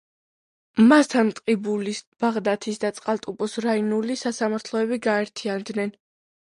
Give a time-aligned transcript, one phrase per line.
[0.85, 5.97] მასთან ტყიბულის, ბაღდათის და წყალტუბოს რაიონული სასამართლოები გაერთიანდნენ.